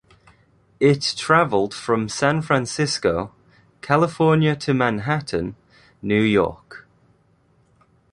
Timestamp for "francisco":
2.41-3.35